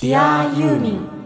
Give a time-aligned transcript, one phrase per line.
[0.00, 1.19] Dear ユ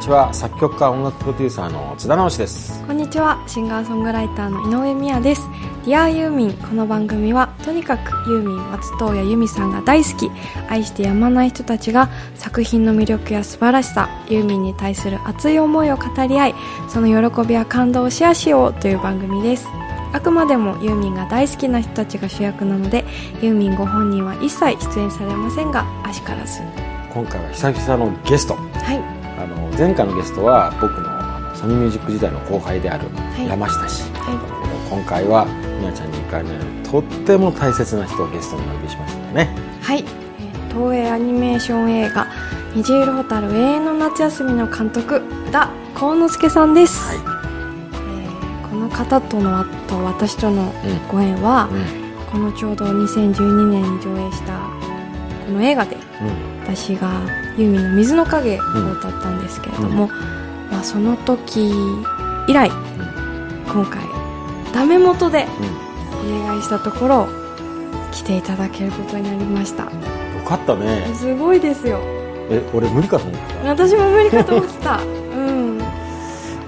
[0.00, 0.32] にちは。
[0.32, 2.82] 作曲家音楽プロデューサーの津田直志です。
[2.86, 3.44] こんにちは。
[3.46, 5.42] シンガーソングライターの井上美也です。
[5.84, 6.54] Dear ユーミン。
[6.54, 10.30] この番組はとにかくユーミン松任谷由実さんが大好き。
[10.70, 16.54] 愛してやまない人たちが作品の魅力や素晴らしさユーミンに対する熱い思いを語り合い
[16.88, 19.66] その喜びや感動をシェアしようという番組です。
[20.14, 23.04] あくまでもユーミンが大好きな人たちが主役なので
[23.42, 26.62] ユーミンご本人は一切出演されませんがあしからず
[27.12, 28.54] 今回は久々のゲスト。
[28.54, 29.19] はい
[29.80, 33.08] 前回のゲストは僕のソニーミュージック時代の後輩である
[33.42, 33.48] い。
[33.48, 34.34] 山下氏、はい。
[34.36, 35.46] だけど今回は
[35.78, 36.50] みやちゃんに2回目
[36.82, 39.48] とっても大切な人をゲストにお呼びしましたよね。
[39.80, 42.26] はい、えー東映アニメーション映画
[42.76, 50.70] 「虹色蛍永遠の夏休み」の監督田幸之助さんです、はい、えーこの方とのと私とのうん。
[51.10, 52.30] ご縁は、うん。
[52.30, 54.60] このちょうど2012年に上映した
[55.46, 56.76] この映画でうん。
[56.76, 57.08] 私が
[57.56, 58.62] ユーミンの「水の影」を
[58.92, 60.08] 歌ったんですけれども、
[60.70, 61.70] まあ、その時
[62.46, 62.70] 以来
[63.72, 64.02] 今回
[64.72, 65.46] ダメ元で
[66.24, 67.28] お願いしたところ
[68.12, 69.84] 来ていただけることになりました。
[69.84, 69.90] よ
[70.46, 71.06] かったね。
[71.14, 72.00] すごいですよ。
[72.50, 73.68] え俺無理かと思ってた。
[73.68, 74.96] 私も無理かと思ってた。
[75.00, 75.80] うん。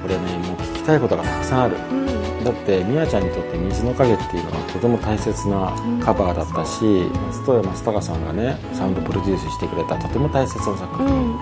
[0.05, 1.77] 俺ねもう聞きたいことがたくさんある。
[1.91, 2.45] うん。
[2.45, 5.71] だってみやちゃんにとって「水の影」っていうのはとても大切な
[6.03, 6.83] カバーだったし、
[7.29, 11.39] 松任谷正隆さんがねサウンドプロデュースしてくれたとても大切な作う品、ん。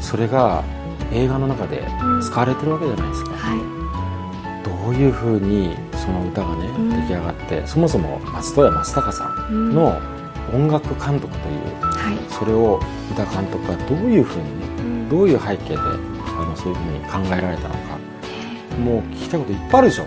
[0.00, 0.62] それが
[1.10, 2.20] 映画の中でうん。
[2.22, 3.58] 使われてるわけじゃないですか、はい。
[4.62, 6.90] どういうふうにその歌がね、うん。
[6.90, 9.70] 出来上がってそもそも松任谷正隆さうん。
[9.70, 9.98] んの
[10.54, 12.18] 音楽監督というはい。
[12.28, 12.78] それを
[13.10, 15.08] 歌監督がどういうふうにねうん。
[15.08, 17.98] どういう背景であのそういうふうに考えられたのか
[18.78, 20.04] もう聞きたいこといっぱいあるでしょ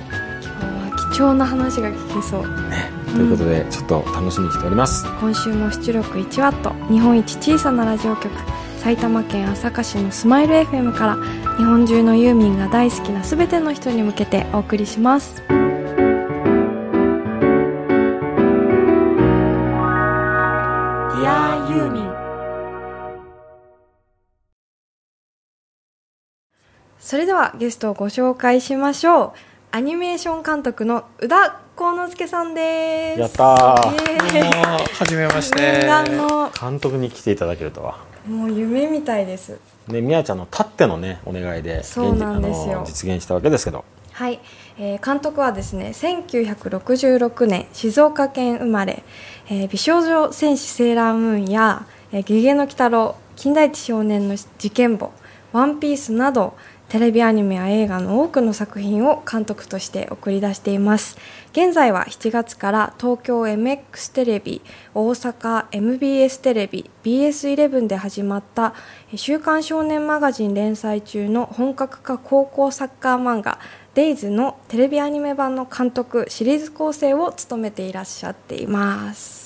[1.21, 2.43] 重な話が聞けそう。
[3.13, 5.05] ということで、ちょっと楽しみにしております。
[5.19, 6.73] 今週も出力1ワット。
[6.91, 8.29] 日本一小さなラジオ局。
[8.81, 11.15] 埼玉県朝霞市のスマイル FM から
[11.57, 15.53] 日本中のユーミンが大好きな全ての人に向けてお送りします「Dear
[21.69, 22.09] ユーミン」
[26.97, 29.33] それではゲストをご紹介しましょう
[29.73, 33.21] アニメーション監督の宇田幸之助さんです。
[33.21, 35.87] やったはじめまし念て
[36.59, 37.97] 監督に来ていただけるとは。
[38.27, 39.57] もう夢みたいです。
[39.87, 42.83] ねみやちゃんのたってのねお願いでそうなんですよ。
[42.85, 43.85] 実現したわけですけど。
[44.11, 44.41] はい、
[44.77, 49.03] えー監督はですね1966年静岡県生まれ、
[49.47, 55.11] えー美少女戦士セーラームーンや「えーゲゲの鬼太郎」「金田一少年の事件簿」
[55.53, 56.55] 「ワンピースなど
[56.91, 61.17] テレビアニメや映画の多くの作品を監督として送り出しています。
[61.53, 64.61] 現在は7月から東京 MX テレビ
[64.93, 68.73] 大阪 MBS テレビ BS11 で始まった
[69.15, 73.59] 週刊少年マガジン連載中の本格化高校サッカー漫画
[73.95, 79.40] 「デイズのテレビアニメ版の監督シリーズ構成を務めていらっしゃっています。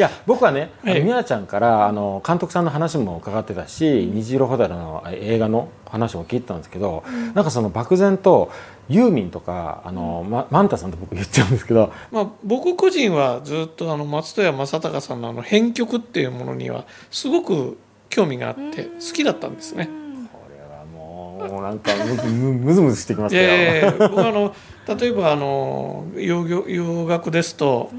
[0.00, 1.00] いや僕はね、ええ。
[1.02, 8.50] みやちゃんからあの監督さんの話も伺ってたし「虹色蛍」の映画の話も聞いてたんですけど、なんかその漠然と
[8.88, 17.76] ユーミンとかあの、まマンタさんと僕言っちゃうんですけど まあ、僕個人はずっとあの松任谷正隆さんのあの編曲っていうものにはすごく
[18.08, 19.90] 興味があって好きだったんですね。
[20.32, 23.48] これはもうなんかむずむずしてきまいしたよ。
[23.48, 24.54] やいやいや僕はあの
[24.98, 27.90] 例えばあの洋洋洋楽ですと、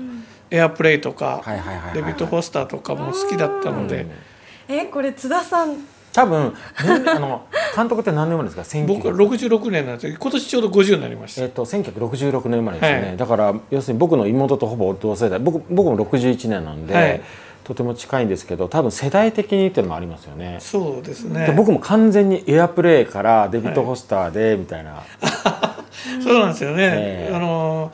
[0.52, 1.42] エアプレイとか、
[1.94, 4.06] デビッド・フォスターとかも好きだったので、
[4.68, 5.78] えこれ津田さん。
[6.14, 6.54] 多分
[6.84, 8.86] 年あの 監督って何年生まれですか？
[8.86, 10.18] 僕は1900 66年なんですよ。
[10.20, 11.42] 今年ちょうど50になりました。
[11.44, 13.18] えっと1966年生まれですよね、はい。
[13.18, 15.40] だから要するに僕の妹とほぼ同世代。
[15.40, 17.22] 僕僕も61年なんで、はい。
[17.64, 20.58] とても近いんですけど多分世代的にっていうのもありますよね。
[20.60, 21.54] そうですでね。
[21.56, 25.04] 僕も完全にエアプレイからデビッド・フォスターでみたいな、
[26.22, 26.76] そうなんですよね。
[26.82, 27.34] ええ。
[27.34, 27.92] あの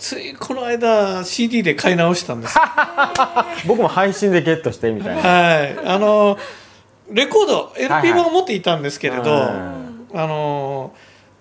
[0.00, 2.58] ついこの間 CD で買い直したんです。
[3.68, 5.22] 僕も配信でゲットしてみたいな。
[5.22, 6.38] はい、あの
[7.10, 9.46] レコード LP はい版を持っていたんですけれど、は
[10.14, 10.16] い。
[10.16, 10.92] あの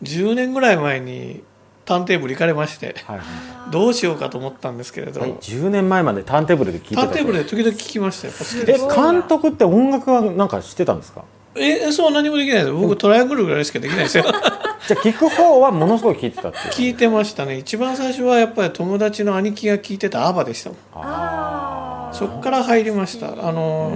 [0.03, 1.41] 10年ぐらい前に
[1.85, 2.95] ターンテーブル行かれまして。
[3.07, 3.17] はい。
[3.17, 3.25] はい
[3.69, 8.85] どうしようかと思ったんですけれど、はい、10年前までターンテーブルで聞いてたターンテーブルで時々聞きましたよやっぱ好きです。
[8.85, 11.23] え監督って音楽はなんか知ってたんですか？
[11.59, 12.71] えそう何もできないです。
[12.71, 14.23] 僕トライアングルぐらいしかできないですよ。
[14.87, 17.57] じゃあ聞く方はものすごい聞いてたって聞いてましたね。
[17.57, 20.77] 一番最初はやっぱり友達の兄貴が聞いてたアバでしたもん。
[20.95, 23.47] あそっから入りました。
[23.47, 23.91] あの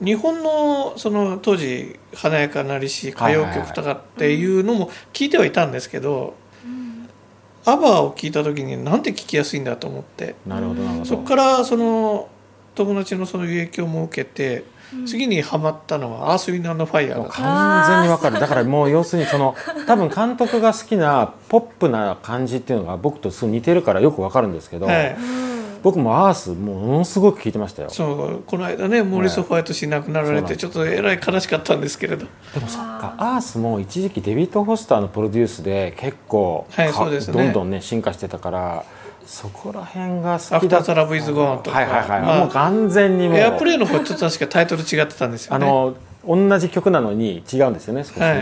[0.00, 6.34] 日本のその当時華やかなりし歌謡曲とかっていうのも聞いてはいたんですけど、
[7.64, 10.36] アバーを聞いた時になんて聞きやすいんだと思って。
[10.46, 11.04] なるほどなるほど。
[11.04, 12.28] そこからその
[12.76, 14.64] 友達のその影響も受けて、
[15.06, 18.38] 次にハマったのは「アース・ウィンド・アンド・ファイヤー」もうだ完全にわかる。
[18.38, 19.56] だからもう要するにその
[19.86, 25.16] 多分監督が好きなポップな感じっていうのが僕とすごい似てるからよくわかるんですけど、はい、
[25.82, 27.90] 僕もアースものすごく聞いてましたよ。
[27.90, 32.26] そうこの間ねモーリス・ホワイト氏亡くなられてちょっとえらい悲しかったんですけれど。
[32.54, 37.42] でもそっかアースも一時期デビッド・フォスターのプロデュースで結構、はいかそうですね。
[37.42, 38.84] どんどんね進化してたから
[39.26, 43.38] そこら辺が「ア好きだフター・ザ・ラブ・イズ・ゴーン」とか、はいはいはい、まあもう完全にもう。
[43.38, 45.66] エアプレイの方ちょっと確かタイトル違ってたんですよね。
[45.66, 45.94] あの
[46.26, 48.34] 同じ曲なのに違うんですよね少しね、は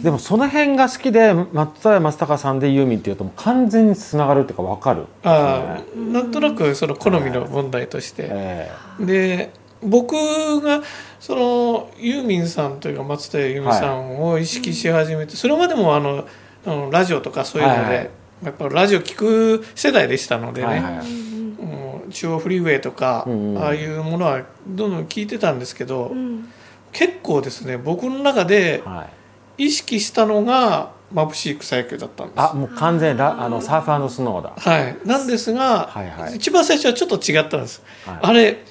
[0.00, 0.02] い。
[0.02, 9.50] でもその辺が好きで松田松高さんでユーミンっていうともう完全につながるっていうか分かるああなんとなくその好みの問題として、えで
[9.82, 10.14] 僕
[10.62, 10.82] が
[11.20, 16.24] そのユーミンさんというか松田由美さんを意識し始めて、それまでもあの
[16.66, 18.10] あのラジオとかそういうので、はいはい
[18.42, 21.28] やっぱラジオ聞く世代でしたのでね、はいはい
[22.10, 23.62] 中央フリーウェイとか、うんうん。
[23.62, 26.48] ああいうものはどんどん聞いてたんですけど、うん。
[26.92, 29.06] 結構ですね僕の中では
[29.58, 32.40] い、意識したのが眩しい草野球だったんです。
[32.40, 34.54] あもう完全にラあのサーフスノーだ。
[34.56, 36.36] はい、なんですが、はいはい。
[36.36, 38.18] 一番最初はちょっと違ったんです、はい。
[38.22, 38.64] あれ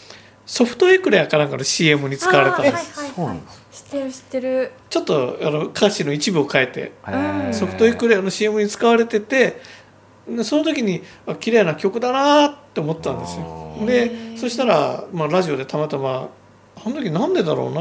[0.45, 4.71] ソフトエクレアかなんかの CM に使われたんです、あーはいはいそうなんです知ってる知ってる。
[4.89, 6.91] ちょっとあの歌詞の一部を変えて
[7.53, 9.61] ソフトエクレアの CM に使われてて
[10.27, 13.77] でその時にあ綺麗な曲だなって思ったんですよ。
[13.81, 16.29] あでそしたら、まあ、ラジオでたまたま
[16.85, 17.71] あの時なんでだろう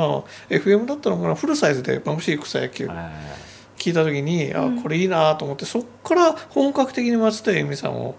[0.50, 2.88] な FM だったのかなフルサイズで眩しい草野球。
[2.90, 8.16] え聞いた時にあこれいいなと思ってそっから本格的に松田由美さんを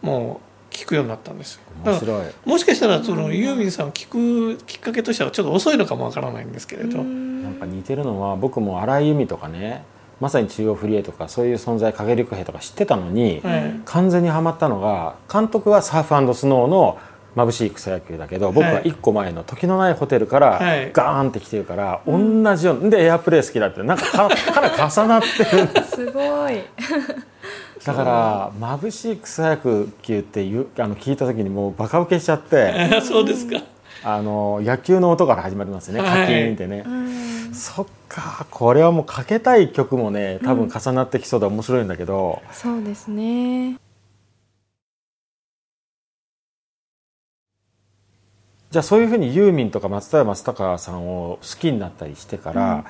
[0.00, 1.60] もう聞くようになったんですよ。
[1.84, 9.84] だからえ面白いもしかしたらそのユーミンさんを聞くきっかけとしてはちょっと遅いのかもわからないんですけれど、なんか似てるのは僕も荒井由実とかね
[10.20, 13.80] まさに中央フリエとかそういう存在影陸兵とか知ってたのに、はい。
[13.84, 16.98] 完全にはまったのが監督はサーフスノーの
[17.34, 20.92] 眩しい草野球だけど僕は一個前の時のないホテルからはい。
[20.92, 26.62] ガーンって来てるから、同じようでエアプレイ好きだってなんかか かなり重なってるんですすごい
[27.84, 33.60] だから眩しい草野球っていうあの聞いた時にもうバカ受けしちゃって そうですか。
[34.04, 36.26] あの野球の音から始まりますねカはい。
[36.26, 36.84] キーンってね、
[37.52, 43.76] そっかこれはもうかけたい曲もね多分重なってきそうで面白いんだけど、そうですね。
[48.70, 52.84] じゃあそういうふうにユーミンとか松田屋松高さんを好きになったりしてから、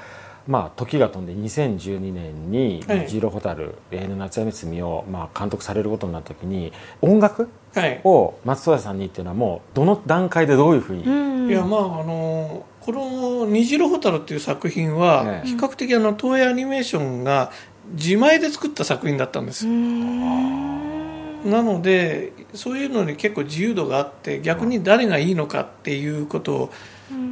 [0.47, 8.01] まあ時が飛んで2012年にはい「虹色蛍永遠の夏休み罪を」まあ、監督されることになった時に音楽はい。
[8.05, 11.51] を松任谷さんにっていうのはもうどの段階でどういうふうに、うん。
[11.51, 15.49] いやまああのこの「虹色蛍」っていう作品はええ。
[15.49, 17.51] 比較的あの東映アニメーションが
[17.93, 26.71] 自前で作った作品だったんですなのでそういうのに結構自由度があって逆に誰がいいのかっていうことを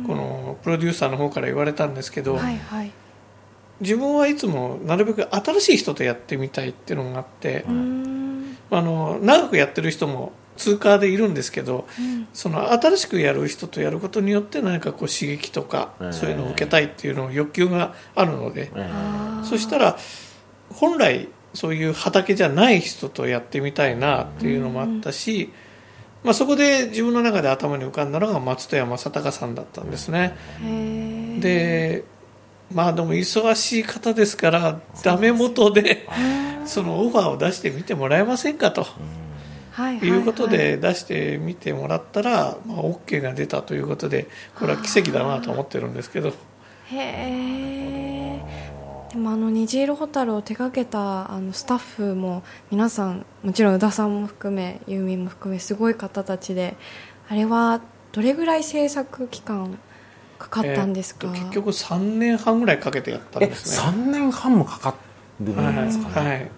[0.06, 2.90] このプロデューサーの方から言われたんですけど、はいはい。
[3.80, 8.56] 自分はいつもなるべく新しい人とやってみたいっていうのがあって、うん。
[8.70, 11.86] あの長くやってる人も通過でいるんですけど
[12.34, 18.70] その新しくやる人とやることによって何かこう刺激とかええそういうのを受けたいっていうの欲求があるので、
[19.42, 19.98] そしたら
[20.68, 25.50] 本来そういう畑じゃない人とやってみたいなっていうのもあったし、
[26.22, 30.36] まあ、そこで自分の中で頭に浮かんだのが松任谷正隆さんだったんですね。
[31.40, 32.04] で
[32.72, 36.06] まあでも忙しい方ですからダメ元で
[36.66, 38.86] そのオファーを出してみてもらえませんかと。
[40.02, 46.28] いうことで出してみてもらったら、まあ、OK が出たということでこれは奇跡だなと思ってるんですけど。
[46.28, 46.34] へ
[46.96, 48.19] え
[49.10, 56.76] でもあの虹色蛍を手掛けたあのスタッフも皆さんもちろん宇田さんも含めユーミンも含めすごい方たちで
[57.28, 57.80] あれは
[58.12, 59.78] どれぐらい制作期間
[60.38, 63.88] かかったんですか、えーと結局3年半ぐらいかけてやったんえですね。
[63.88, 64.94] 3年半もかか
[65.40, 66.50] るんですかね、はい。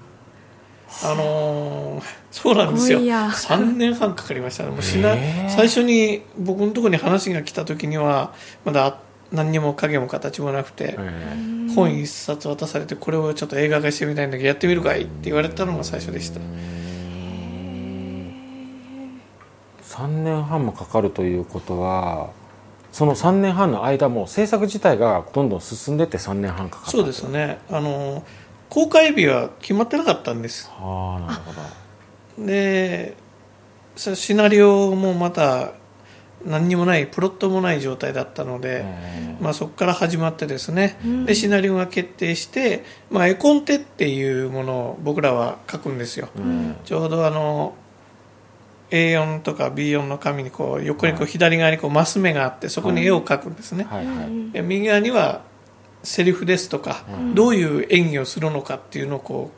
[1.04, 2.98] あのーそうなんですよ。
[2.98, 4.70] すごいや3年半かかりましたね。
[4.70, 5.50] もうしなへー。
[5.50, 8.32] 最初に僕のところに話が来た時には
[8.64, 8.98] まだ
[9.32, 16.40] 何にも影も形もなくて、え本一冊渡されてこれをちょっと映画化してみたいんだけどやってみるかいって言われたのが最初でした。
[19.84, 22.30] 3年半もかかるということは
[22.92, 27.58] その3年半の間も制作自体がどんどん進んでって3年半かかったそうですね。
[27.70, 28.24] あの
[28.68, 30.70] 公開日は決まってなかったんです。
[30.70, 31.52] はあなるほ
[32.38, 32.46] ど。
[32.46, 33.16] で
[33.96, 35.72] さシナリオもまた
[36.46, 38.84] 何にもないプロットもない状態だったので、
[39.40, 46.28] まあ、そこから始まってですね、でシナリオが決定して、まあ、絵コンテっていうものを僕らは書くんですよ、
[46.84, 47.74] ちょうどあの
[48.90, 54.50] A4 とか B4 の紙にこう横にこう左側にこうマス目があってそこに絵を描くんですね、はいはい。
[54.52, 55.42] で右側には
[56.02, 59.50] セリフですとか、どういう演技をするのかっていうのをこ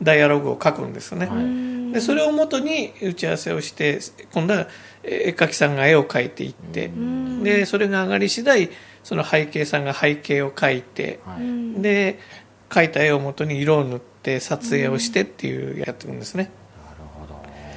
[0.00, 4.00] うダイアログを書くんですね、はいでそれをもとに打ち合わせをして
[4.32, 4.68] 今度は
[5.02, 6.90] 絵描きさんが絵を描いていって、
[7.42, 8.70] でそれが上がり次第
[9.02, 11.80] その背景さんが背景を描いて、はい。
[11.80, 12.18] で
[12.68, 16.50] 描いた絵をもとに色を塗って撮影をしてっていうやってるんですね、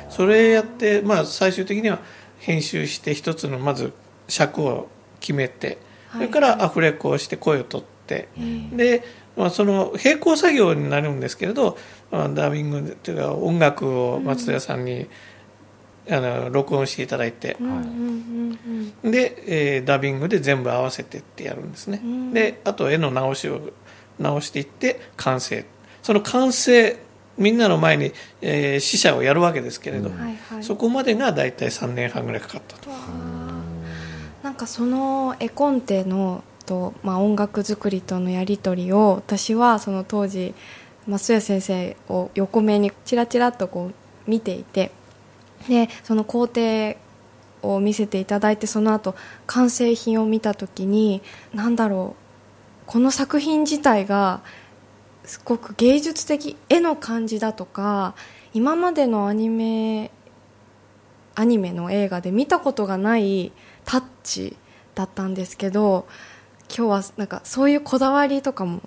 [0.10, 2.00] それやって、まあ、最終的には
[2.40, 3.94] 編集して一つのまず
[4.28, 4.90] 尺を
[5.22, 5.78] 決めて
[6.12, 8.28] それからアフレコをして声を取って、
[8.74, 9.04] で、
[9.38, 11.76] まあ、その並行作業になるんですけれど、まあ、
[12.12, 15.08] ダービングというか音楽を松戸屋さんに、
[16.10, 17.58] あの録音していただいて、
[19.04, 22.02] で、えーダビングで全部合わせてってやるんですね、
[22.34, 23.72] であと絵の直しを
[24.20, 25.66] 直していって完成。
[26.04, 26.98] その完成
[27.38, 30.64] みんなの前に、えー試写をやるわけですけれど、はいはい。
[30.64, 32.90] そこまでが大体3年半ぐらいかかったと。
[34.44, 40.54] なんかその絵コンテのと、まあ、音楽作りとのやり取りを私はその当時
[41.18, 44.92] 増谷先生を横目にチラチラっとこう見ていて
[45.68, 46.96] でその工程
[47.62, 49.16] を見せていただいてその後
[49.46, 51.22] 完成品を見た時に
[51.54, 52.22] 何だろう
[52.86, 54.42] この作品自体が
[55.24, 58.16] すごく芸術的絵の感じだとか
[58.54, 60.12] 今までのアニメ
[61.36, 63.52] アニメの映画で見たことがない
[63.86, 64.58] タッチ
[64.96, 66.08] だったんですけど
[66.76, 68.82] 今日はなんかそういうこだわりとかも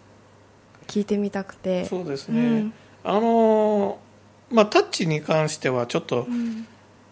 [0.86, 1.84] 聞いてみたくて。
[1.84, 2.72] そうですね、うん。
[3.04, 4.04] あのー
[4.50, 6.28] まあタッチに関してはちょっと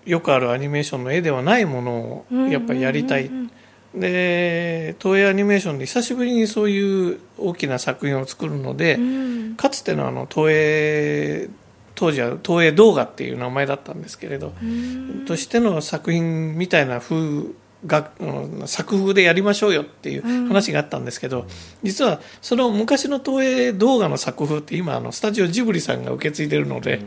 [0.05, 3.31] よくあるアニメーションの絵ではないものをやっぱりやりたい、
[3.95, 9.55] で東映アニメーションで久しぶりにそういう大きな作品を作るので、うん。
[9.57, 11.49] かつてのあの東映
[11.95, 15.25] 当時は東映動画っていう名前だったんですけれど、うん。
[15.27, 17.47] としての作品みたいな風
[17.87, 21.47] がうん作風でやりましょうよっていう話があったんですけど、
[21.83, 27.01] 実はその昔の東映動画の作風って今あのスタジオジブリさんが受け継いでるので、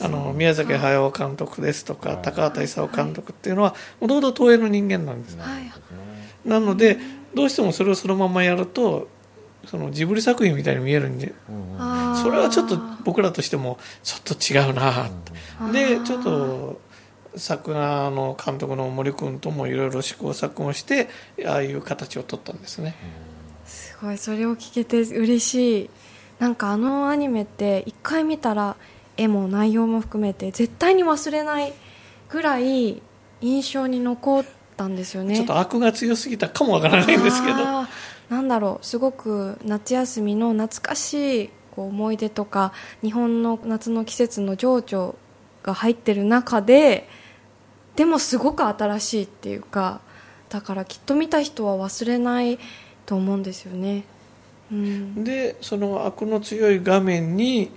[0.00, 5.70] あの宮崎駿監督ですとか高畑勲監督っていうのはもともと東映の人間なんです、はい
[6.46, 6.96] なので
[7.34, 9.08] どうしてもそれをそのままやると
[9.66, 11.34] そのジブリ作品みたいに見えるんで
[12.22, 15.10] それはちょっと僕らとしてもちょっと違うな
[15.58, 16.80] とでちょっと
[17.36, 21.08] 作画の監督の森君ともいろいろ試行錯誤して
[21.46, 22.96] ああいう形を取ったんですね、
[23.66, 25.90] すごいそれを聞けて嬉しい。
[26.38, 28.76] なんかあのアニメって一回見たら
[29.16, 31.72] 絵も内容も含めて絶対に忘れない
[32.28, 33.00] ぐらい
[33.40, 34.44] 印象に残っ
[34.76, 35.36] たんですよね。
[35.36, 37.56] ちょっと悪が強すぎたかもわからないんですけど。
[38.28, 38.84] なんだろう。
[38.84, 45.14] すごく夏休みの懐かしい思い出とか日本の夏の季節の情緒
[45.62, 47.08] が入ってる中で
[47.96, 50.00] でもすごく新しいっていうか
[50.48, 52.58] だからきっと見た人は忘れない
[53.04, 54.04] と思うんですよね、
[54.70, 57.70] うん、でその悪の強い画面に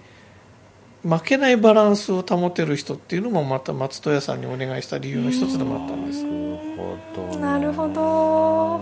[1.04, 6.24] 負けないバランスを保てる人っていうのもまた松戸屋さんにお願いした理由の一つでもあったんです。
[6.24, 7.28] なるほど。
[7.28, 8.82] ねなるほど。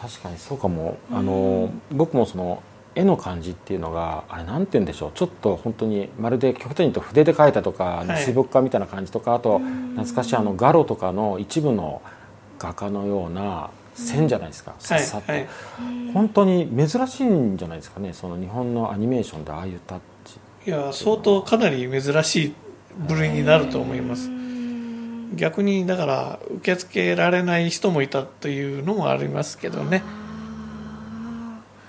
[0.00, 0.96] 確かにそうかも。
[1.12, 2.62] あの僕もその
[2.98, 5.12] 絵の感じっていうのがあれなんて言うんでしょう。
[5.14, 8.22] ちょっと本当にまるで極端に言うと筆で描いたとかはい。
[8.22, 12.02] 水墨画みたいな感じとかあと懐かしいあのガロとかの一部の
[12.58, 14.74] 画家のような線じゃないですか。
[14.80, 15.48] さっさとはいはい。
[16.12, 18.12] 本当に珍しいんじゃないですかね。
[18.12, 20.38] その日本のアニメーションでああいうタッチ。
[20.66, 22.54] いや相当かなり珍しい
[23.06, 24.28] 部類になると思います。
[25.36, 30.02] 逆にだから受け付けられない人もいたというのもありますけどね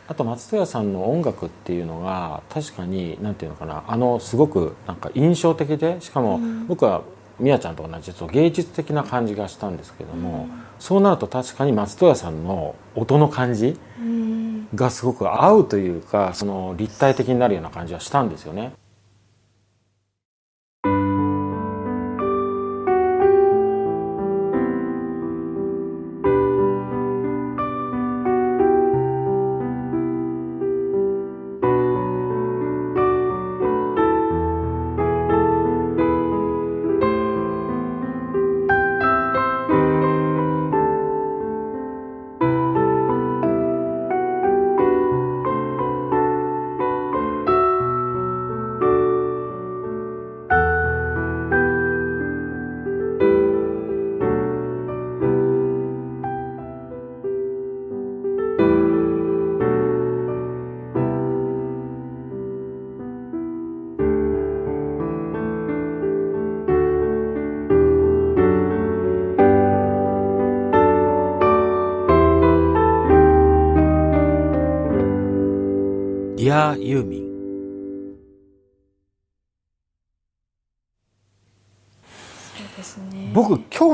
[0.10, 7.04] あと松任谷さんの音楽っていうのが確かになんていうのかなあのすごくなんか印象的でしかも僕は
[7.40, 14.68] みやちゃんと同じちょっと芸術的な感じがしたんですけども、そうなると確かに松任谷さんの音の感じうん。
[14.76, 18.74] がすごく合うというかその立体的になるような感じはしたんですよね。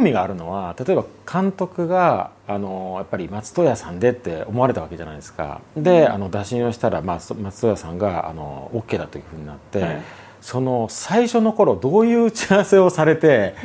[0.05, 5.61] 味があるのは例えば監督があのやっぱり松任谷さんでって思われたわけじゃないですか。
[5.75, 10.01] であの打診をしたら、まあ、松任谷さんがあの OK だというふうになって、はい。
[10.45, 13.55] その最初の頃どういう打ち合わせをされて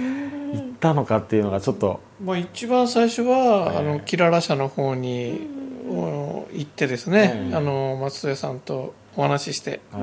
[0.54, 5.47] 行ったのかっていうのがちょっと、まあ、一番最初は、ええあのキララ社の方に、
[5.90, 9.81] お行ってですね、ええあの松任谷さんとお話しして。
[9.93, 10.00] は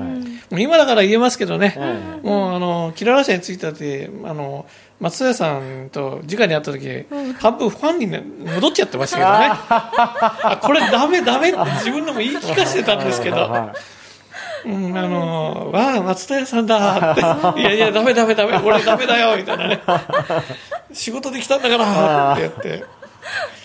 [0.50, 0.62] い。
[0.62, 4.66] 今だから言えますけどね、えもうあのキララ社に着いたってあの
[5.00, 7.06] 松任谷さんと直に会った時、
[7.38, 8.22] 半分ファンに、ね、
[8.54, 9.50] 戻っちゃってましたけどね。
[9.50, 13.74] あこれダメダメって自分でも言い聞かせてたんですけど、は
[14.66, 17.12] うん、あのわあ松任谷さんだ。
[17.12, 17.60] って。
[17.60, 19.36] いやいやダメダメダメ俺ダメだよ。
[19.36, 19.80] みたいなね。
[20.92, 22.32] 仕事で来たんだから。
[22.32, 22.84] って言って。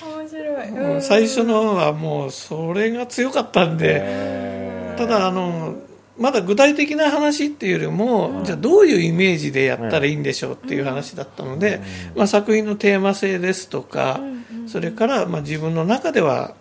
[0.04, 1.02] 面白い、うん。
[1.02, 4.63] 最初のはもうそれが強かったんで、え
[4.98, 5.76] ただあの
[6.18, 11.82] まだ具体的な話っていうよりも、じゃあどういうイメージでやったらいいんでしょうっていう話だったので、
[12.16, 14.20] まあ、作品のテーマ性ですとか、
[14.68, 16.54] それからまあ自分の中では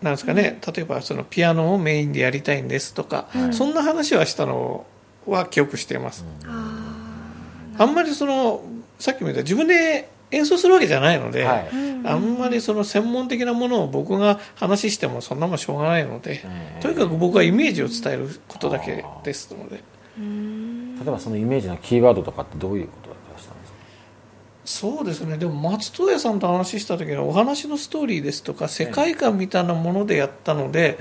[0.00, 4.86] なんですかね、例えばそのピアノをメインでやりたいんですとか、そんな話はしたの
[5.26, 6.24] は記憶しています、
[7.76, 8.62] あんまりその
[8.98, 11.68] さっきも言った自分で演奏するわけじゃないので、はい。
[12.06, 23.54] あんまりその専門的なものを僕が話してもそんなもんしょうがないので、えとにかく僕はイメージを伝えることだけですので例えばそのイメージのキーワードとかってどういうことだったんですか？
[24.66, 25.38] そうですね。
[25.38, 30.98] でも松任谷さんと話した時はお話のストーリーですとか世界観みたいなものでやったので、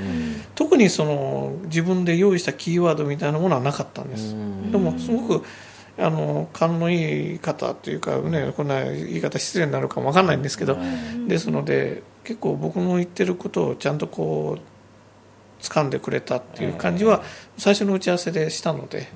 [0.56, 4.36] 特にその自分で用意したキーワードみたいなものはなかったんです、
[4.72, 5.46] でもすごく
[5.98, 10.78] あの勘のいい方というか、ね、こんな言い方失礼になるかも分かんないんですけど、
[11.28, 17.22] ですので結構僕の言ってることをちゃんとこう掴んでくれたっていう感じは
[17.58, 19.08] 最初の打ち合わせでしたので、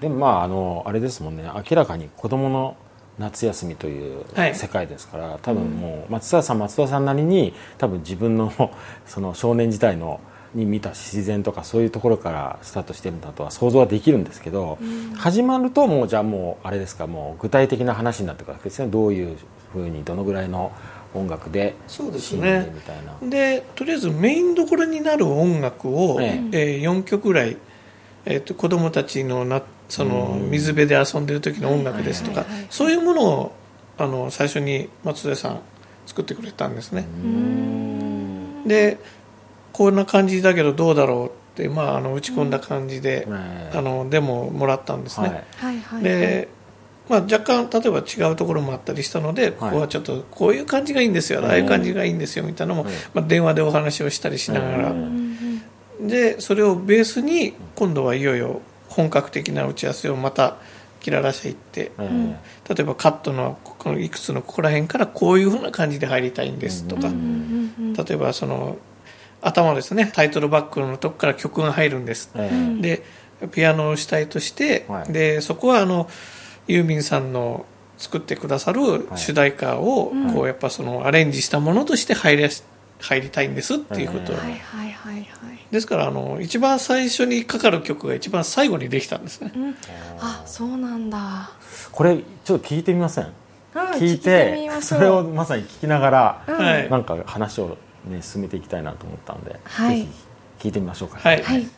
[0.00, 1.44] でもまああのあれですもんね。
[1.44, 2.76] 明らかに子供の
[3.18, 4.54] 夏休みというはい。
[4.54, 8.52] 世界ですから、多分もう松田さん松田さんなりに多分自分の
[9.06, 10.20] その少年時代の
[10.54, 14.78] に見た自然とかそういうところからスタートしてるんだとは想像はできるんですけど、
[15.16, 18.88] 始まるともうじゃあもうあれですかもう具体的な話になってくるわけですね。
[18.88, 19.36] どういう
[19.72, 20.72] ふうにどのぐらいの
[21.14, 22.62] 音楽でそうですね。
[22.62, 23.30] でみたいな。
[23.30, 26.56] でとりあえずメインどころになる音楽を、ええ。
[26.78, 27.56] ー4曲ぐらい、
[28.24, 33.52] えー、と子供たちのなその水辺で遊んでる時の音楽ですとか、そういうものを
[33.98, 35.60] あの最初に松出さん
[36.06, 37.06] 作ってくれたんですね、
[38.66, 38.98] で
[39.72, 46.02] こんな感じだけどどうだろうって、まあ、あの打ち込んだ感じで、ええあのデモをもらったんですね、はい。
[46.02, 46.48] で、
[47.08, 55.62] まあ、若干例えば違うところもあったりしたので、ここはちょっとこういう感じがいいんですよ、ああいう感じがいいんですよみたいなのも、まあ、電話でお話をしたりしながら、うん。
[56.00, 60.56] でそれをベースに今度はいよいよ本格的な打ち合わせをまた
[61.00, 67.92] キララ社行って、ええ例えばカットのこのいくつのここら辺からこういうふうな感じで入りたいんですとか、うんうん。
[67.94, 68.76] 例えばその
[69.42, 72.80] 頭ですねタイトルバックのとこから曲が入るんです、ええ。
[72.80, 73.02] で
[73.48, 75.12] ピアノを主体として、はい。
[75.12, 76.08] でそこはあの
[76.68, 77.66] ユーミンさんの
[77.98, 82.48] 作ってくださる主題歌を、こうやっぱそのアレンジしたものとして入り
[83.00, 84.32] 入りたいんですっていうこと。
[84.32, 85.24] を、はいはいはいはい。
[85.70, 89.76] ですからあの一番最初にかかる曲が一番最後にできたんですね、うん。
[90.20, 91.50] あそうなんだ。
[91.90, 93.24] これちょっと聞いてみません？
[93.24, 93.32] うん
[93.74, 94.82] 聞い聞いててみましょう。
[94.82, 96.90] それをまさに聞きながら、はい。
[96.90, 100.00] なんか話を、ね、進めていきたいなと思ったんで、はい。
[100.00, 100.06] ぜ
[100.58, 101.42] ひ聞いてみましょうか、はい。
[101.42, 101.62] はい。
[101.62, 101.68] い。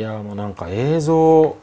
[0.00, 1.56] やもうなんか映像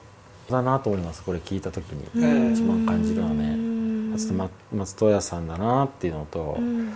[0.50, 2.54] だなと思いますこれ聞いた時に、うん。
[2.54, 3.50] 一番感じるのはね。
[3.50, 3.76] うん
[4.16, 6.94] 松ま松任谷さんだなっていうのと、うん。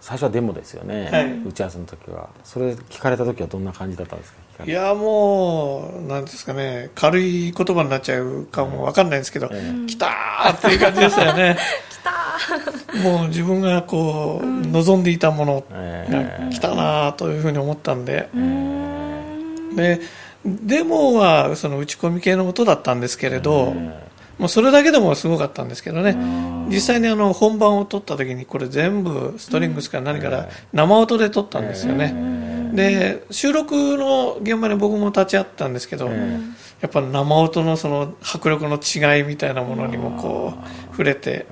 [0.00, 1.48] 最初はデモですよね、はい。
[1.48, 2.28] 打ち合わせの時は。
[2.42, 6.90] それ聞かれた時はどんな感じだったんですかいやもうなんですかね。
[6.94, 9.72] 軽い言葉になっちゃうかもわかんないんですけど、え。
[9.86, 11.56] 来たーっていう感じでしたよね
[13.02, 19.76] もう自分がこう、望んでいたものえが来たなーというふうに思ったんで、うん。
[19.76, 20.00] で
[20.44, 24.04] デモはその打ち込み系の音だったんですけれど、え
[24.38, 26.68] もうそれだけでもすごかったんですけどね、ん。
[26.68, 36.40] 実際にあの本番を撮った時にこれ全部ストリングスから何から生音で撮ったんですよね、で収録の現場に僕も立ち会ったんですけど、え
[36.80, 41.46] やっぱ生音のその迫力の違いみたいなものにもこう触れて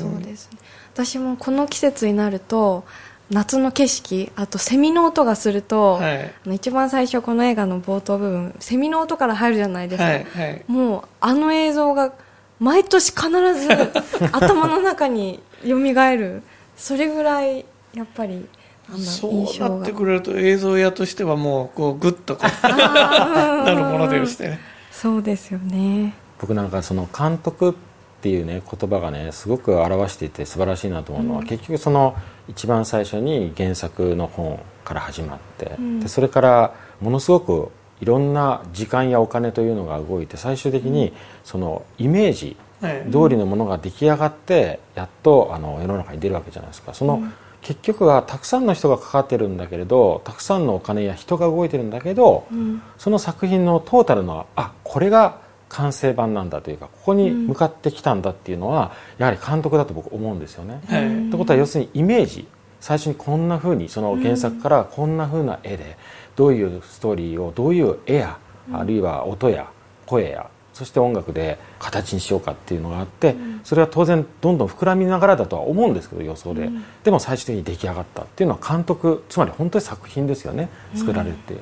[0.00, 0.48] そうです。
[0.52, 0.58] ね、
[0.94, 2.84] 私もこの季節になると
[3.30, 6.24] 夏の景色あとセミの音がすると、はい。
[6.26, 10.64] あの一番最初この映画の冒頭部分セミの音から入るじゃないですか、はいはい。
[10.68, 12.12] もうあの映像が
[12.60, 13.68] 毎年必ず
[14.32, 16.42] 頭の中に蘇る。
[16.76, 18.46] それぐらいやっぱり
[18.98, 24.60] そう印象がなってくれると映像屋としてはもうこうグッとこう なるものでしてね。
[24.92, 26.14] そうですよね。
[26.38, 27.74] 僕なんかその監督っ
[28.26, 31.46] ていうね言葉がねすごく表していて素晴らしいなと思うのは、うん。
[31.46, 32.16] 結局その
[32.48, 36.00] 一番最初に原作の本から始まって、うん。
[36.00, 41.12] でそれからものすごくいろんな時間やお金というのが動いて最終的に
[41.44, 43.04] そのイメージはい。
[43.10, 46.94] 通りのものが出来上がってやっとあの世の中に出るわけじゃないですか。
[46.94, 47.32] その、うん。
[47.62, 52.82] 結局はたくさんの人がかかってるんだけれどたくさんのお金や人が動いてるんだけど、うん。
[52.98, 60.80] その作品のトータルのあこれが完成版なんだというかここに向かってきたんだっていうのは、やはり監督だと僕思うんですよね。
[61.28, 62.46] ってことは要するにイメージ。
[62.80, 65.96] 最初にこんな風にその原作からこんな風な絵で
[66.36, 68.38] どういうストーリーをどういう絵や
[68.72, 69.68] あるいは音や
[70.04, 76.66] 声やそして音楽で形にしようかっていうのがあってそれは当然どんどん膨らみながらだとは思うんですけど予想で。
[76.66, 76.84] うん。
[77.02, 80.68] でも最終的に出来上がったっていうのは監督つまり本当に作品ですよね。
[80.94, 81.54] 作られるって。
[81.54, 81.60] いう。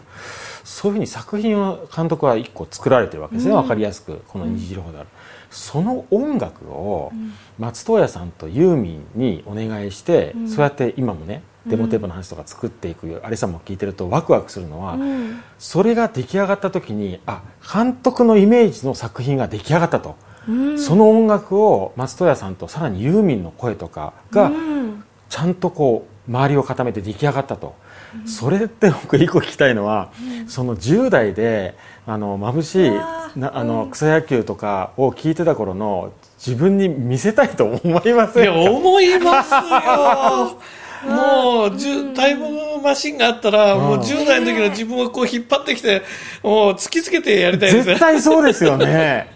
[0.64, 3.61] そういうふうに作品を監督は一個作られてるわけですね、うん。
[3.61, 5.09] 分かりやすくこの「虹色ほどある」
[5.50, 7.12] その音楽を
[7.59, 10.48] 松任谷さんとユーミンにお願いして、うん。
[10.48, 15.40] そうやって今もねデモテープの話とか作っていく、あれさんも聞いてるとワクワクするのは、うん。
[15.59, 20.16] それが出来上がった時にあ監督のイメージの作品が出来上がったと、
[20.48, 20.79] うん。
[20.79, 27.74] その音楽を松任谷さんとさらにユーミンの声とかがうんちゃんとこう周りを固めて出来上がったと、
[28.27, 30.11] それって僕一個聞きたいのは、
[30.46, 31.74] その10代で
[32.07, 32.90] あの眩しい
[33.38, 33.90] なあのうん。
[33.90, 40.59] 草野球とかを聞いてた頃の自分に見せたいと思いませんいやか思いますよ。
[41.05, 46.03] もうじゅタイムマシンがあったら、もう10代の時の自分をこう引っ張ってきて、
[46.42, 47.87] もう突きつけてやりたいです。
[47.88, 47.94] ね。
[47.94, 49.34] 絶対そうですよね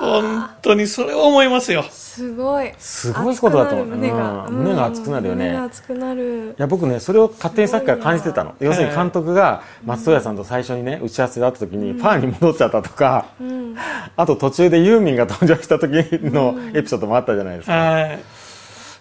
[0.00, 1.84] 本当にそれは思いますよ。
[1.90, 2.72] すごい。
[2.78, 3.86] すごいことだと思う。
[3.86, 4.54] 胸が、うん。
[4.54, 5.46] 胸が熱くなるよね。
[5.46, 6.54] 胸が熱くなる。
[6.58, 8.54] いや僕ねそれを勝手にさっきから感じてたの。
[8.60, 13.76] 要するに監督が松任谷さんと最初にね打ち合わせで会った時にパーに戻っちゃったとか、うん。
[14.16, 18.18] あと途中でユーミンが登場した時のエピソードもあったじゃないですか、はい。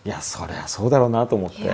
[0.05, 1.69] いやそりゃそうだろうなと思って。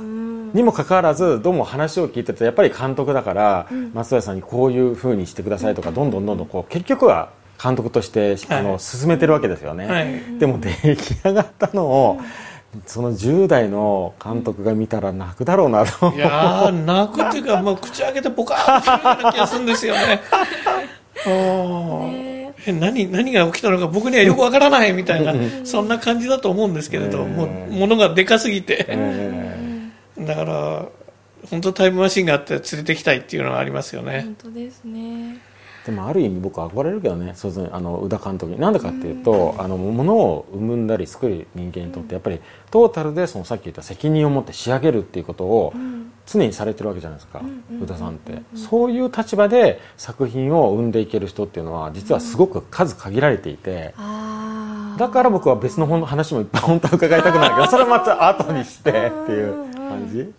[0.00, 0.52] うん。
[0.52, 7.30] にもかかわらずどうも話を聞いてるとやっぱり監督だから、松任谷さんにこういうふうにしてくださいとか、どんどんどんどんこう結局は
[7.62, 10.38] 監督として、あのはい進めてるわけですよね、はい。
[10.38, 12.20] でも出来上がったのを、
[12.86, 16.12] その10代の監督が見たら泣くだろうなと。
[16.14, 20.20] いやー、泣くっていうか、もう口開けてポカーンとするような気がするんですよね。
[22.72, 27.32] 何何が起きたのか僕にはよくわからないみたいな、そんな感じだと思うんですけれど、うん。
[27.32, 30.86] もう物がでかすぎて、えだから
[31.50, 35.38] 本当タイムマシンがあって連れてきたいっていうのはありますよね、本当ですね
[35.88, 38.60] でもある意味僕は憧れるけどねそうですねあの宇田監督に。
[38.60, 46.12] なんでかっていうと、あの物を生むんだり作る人間にとってやっぱりトータルでそのさっき言った責任を持って仕上げるっていうことをん。
[46.26, 53.94] 常にされてるわけじゃないですか、んうん宇田さんって、そういう立場で作品を生んでいける人っていうのは実はすごく数限られていて、
[54.98, 60.30] だから僕は別の本の話もいっぱい本当は伺いたくないけどそれはまた後にしてっていう感じ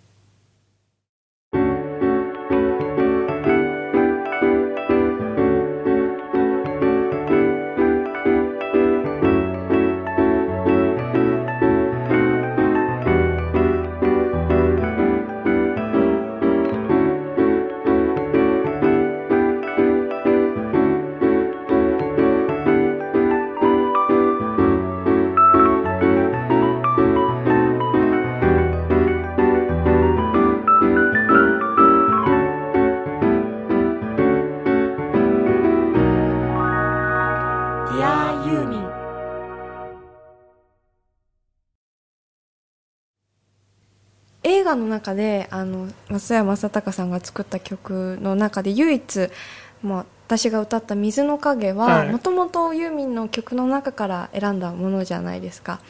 [44.70, 49.28] 映画の中であの松山正隆さんが作った曲の中で唯一、
[49.82, 52.12] まあ、私が歌った「水の影は」はい。
[52.12, 55.80] もともとユーミンの曲の中から選んだものじゃないですか。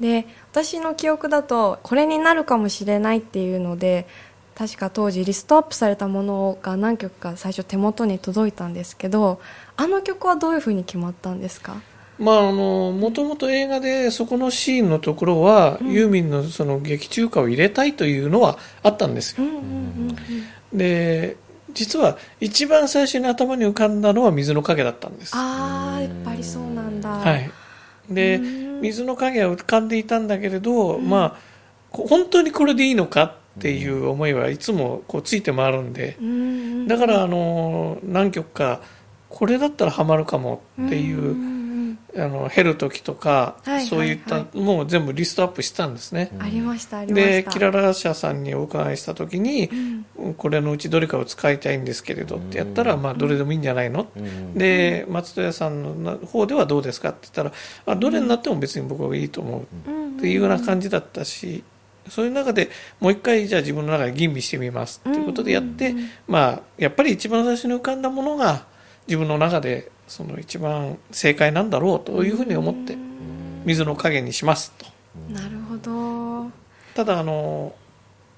[0.00, 4.06] で私の記憶だとこれになるかもしれないっていうので
[4.54, 9.40] 確か当時リストアップされたものが何曲か最初手元に届いたんですけど
[9.76, 11.76] あの曲はどういうふうに決まったんですか？
[12.20, 19.44] まああのもともと映画でそこのシーンのところは、ユーミンのその劇中歌を入れたいというのはあったんですよ。
[19.44, 20.16] うんうんうん
[20.72, 20.78] うん。
[20.78, 21.36] で
[21.72, 25.32] 実は一番最初に頭に浮かんだのは水の影だったんです。
[25.34, 27.08] ああやっぱりそうなんだ。
[27.08, 27.50] はい、
[28.10, 28.80] でうん。
[28.82, 31.36] 水の影は浮かんでいたんだけれど、まあ
[31.90, 36.16] こ本当にこれでいいのかっていう思いはいつもこうついて回るんで。
[36.20, 38.80] うんうんだからあの何曲か
[39.28, 41.59] これだったらハマるかもっていう、んん
[42.16, 47.30] あの減る時とか、はいそういったもう全部リストアップしたんですね、ありましたありました。
[47.30, 49.70] でキララ社さんにお伺いした時に、
[50.36, 54.54] これのうちどれかを使いたいんですけれどってやったら、まあ、どれでもいいんじゃないの、うん。
[54.54, 57.52] で松戸屋さんの方ではどうですかって言ったら
[57.86, 59.62] あどれになっても別に僕はいいと思う。
[59.62, 61.64] っていうような感じだったし、
[62.08, 62.68] そういう中で
[62.98, 65.94] もう一回じゃあ自分の中で吟味してみますっていうことでやって、
[66.28, 68.66] まあやっぱり一番最初に浮かんだものが
[69.06, 72.96] 自分の中でその一番正解なんだろうというふうに思って
[73.64, 74.86] 水の影にしますと。
[75.32, 76.50] なるほど。
[76.94, 77.72] ただあの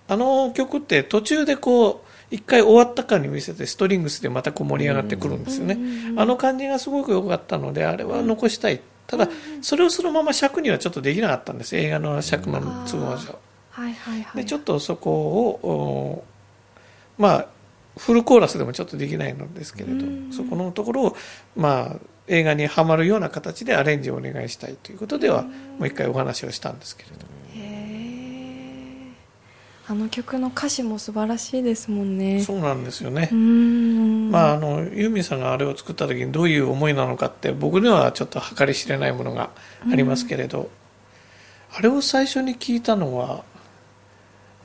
[0.07, 5.79] あの曲って途中でこう一回終わったかに見せてストリングスでまたこう盛り上がってくるんですよね、
[6.17, 8.81] あの感じがすごく良かったのであれは残したい。
[9.07, 9.29] ただ
[9.63, 13.39] それをそのまま尺にはちょっとできなかったんです映画の尺の都合上。
[13.71, 14.43] はいはいはい。
[14.43, 16.25] でちょっとそこをお
[17.17, 17.47] まあ
[17.97, 21.17] フルコーラスでもちょっとできないのですけれどそこのところを
[21.57, 21.97] まあ
[22.29, 25.51] 映画にはまるような形でアレンジをお願いしたいということではも
[25.81, 27.15] う一回お話をしたんですけれど。
[27.55, 27.93] へえ
[29.89, 32.41] あの曲の歌詞も素晴らしいですもんね。
[32.41, 33.29] そうなんですよね。
[34.31, 39.51] まあ、あのユーミンさんがあれを作った時にどういう思いなのかって僕にはちょっと計り知れないものが
[39.91, 40.71] ありますけれど、
[41.75, 43.45] あれを最初に聞いたのは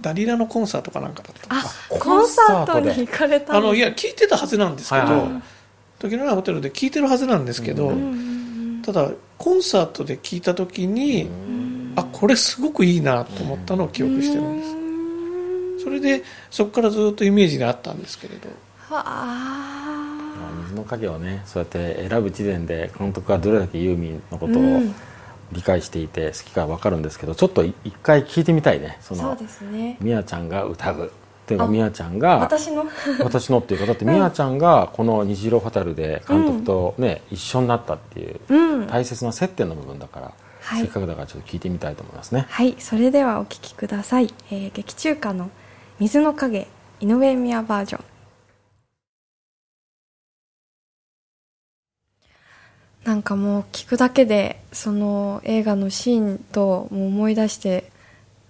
[0.02, 1.48] ダリラのコンサートかなんかだった。
[1.50, 5.42] あコンサートに行かれたあのいやや聞いてたはずなんですけど、はいはい。
[6.00, 7.92] 時のないホテルで聞いてるはずなんですけど、
[8.86, 11.30] ただコンサートで聞いた時に、
[11.96, 18.50] あこれすごくいいなと思ったのを記憶してるんです、それでそこからずっとイメージにあったんですけれど。
[18.90, 19.68] はあ。
[20.64, 24.96] 水の影をねそうやって選ぶ時点で監督がどれだけユーミンのことをうん
[25.52, 28.98] 理解していて好きか分かるんですけどちょっとい一回聞いてみたいね。
[29.02, 29.98] そのそうですね。
[30.02, 31.08] みやちゃんが歌う。
[31.08, 31.10] っ
[31.48, 32.86] ていうかあみやちゃんが私の？
[33.24, 38.88] 私のっていうかだってみやちゃんがこの「虹色蛍」で監督とね、一緒になったっていううん。
[38.88, 40.32] 大切な接点の部分だから、
[40.62, 40.82] はい。
[40.82, 42.46] せっかくだからちょっと聞いてみたいと思いますね。
[42.50, 45.50] はいそれではお聴きください、えー劇中歌の
[46.00, 46.68] 「水の影」
[47.00, 48.04] 井上宮バージョン
[53.08, 57.90] なんかもう聞くだけでその映画のシーンと思い出して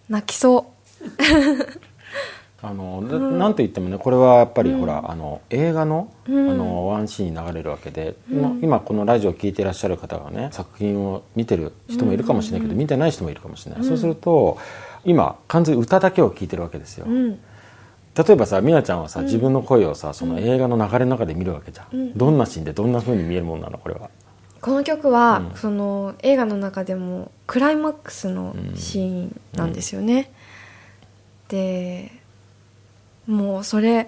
[0.10, 1.08] 泣きそう。
[2.64, 6.50] あのななんといってもねこれはやっぱり、ほらあの映画の,、うん。
[6.50, 14.58] あのワンシーンに流れるわけで、今今このラジオを聞いていらっしゃる方がね作品を見てる人もいるかもしれないけど、見てない人もいるかもしれない、そうすると
[15.06, 17.34] 今完全に歌だけを聞いてるわけですよ、うん。
[17.34, 17.38] 例
[18.32, 24.10] えばさみなちゃんはさ、自分の声をさその映画の流れの中で見るわけじゃん、どんなシーンでどんな風に見えるもんなのこれは
[24.62, 25.58] この曲は、うん。
[25.58, 30.32] その映画の中でもクライマックスのシーンなんですよね、
[31.48, 32.12] で
[33.26, 34.08] もうそれ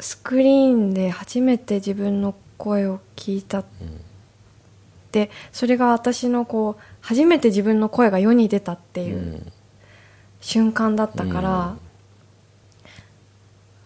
[0.00, 3.64] スクリーンで初めて自分の声を聞いた
[5.12, 9.52] でそれが私のこう初めて自分の声が世に出たっていううん。
[10.40, 11.76] 瞬間だったから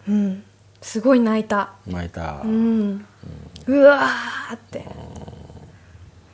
[0.09, 0.43] うん、
[0.81, 1.73] すごい泣いた。
[1.85, 3.05] 泣いた、うん、
[3.67, 4.85] うわーって、うん、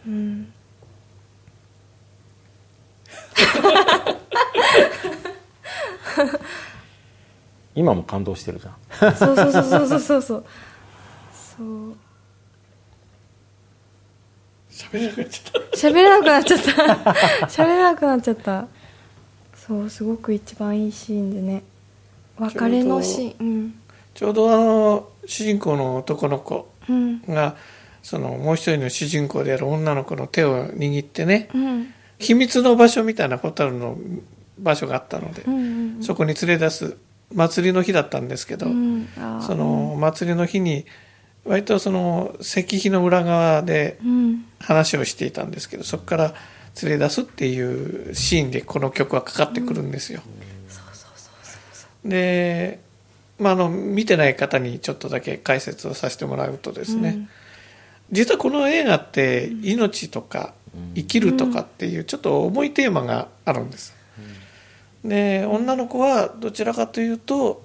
[0.08, 0.54] うん。
[7.76, 9.16] 今も感動してるじゃん。
[9.16, 10.46] そうそうそうそうそうそう。
[11.58, 11.96] そう。
[14.72, 17.12] 喋れなくなっちゃった。
[17.48, 18.46] 喋れなくなっちゃった。
[18.46, 18.68] なくなっちゃった
[19.56, 21.64] そうすごく一番いいシーンでね。
[22.38, 23.74] 別れのシーン。
[24.14, 27.22] ちょうど,、うん、ちょうどあの主人公の男の子が、うん、
[28.06, 31.94] そのもう一人の主人公である女の子の手を握ってねうん。
[32.20, 33.98] 秘密の場所みたいなホタルの
[34.60, 36.98] 場所があったので、うんそこに連れ出す
[37.34, 39.08] 祭りの日だったんですけど、うん。
[39.42, 40.86] その祭りの日に
[41.46, 44.46] 割とその石碑の裏側でうん。
[44.60, 46.34] 話をしていたんですけどそこから
[46.82, 50.22] 連れ出すっていうシーンでこの曲はかかってくるんですよ。
[52.04, 52.80] で、
[53.40, 57.28] まあ、あの見てない方にちょっとだけ解説をさせてもらうとですね、
[58.12, 60.54] 実はこの映画って命とか
[60.96, 63.96] 生きるとかっていうちょっと重いテーマがあるんです。
[65.04, 67.64] で女の子はどちらかというと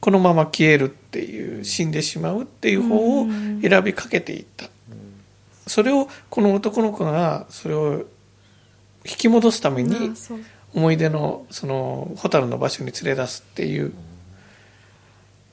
[0.00, 3.26] このまま消えるっていう死んでしまうっていう方を
[3.62, 4.66] 選びかけていった。
[5.66, 8.04] それをこの男の子がそれを
[9.04, 10.12] 引き戻すためあに
[10.74, 13.92] 思い出のそのホタルの場所に連れ出すっていう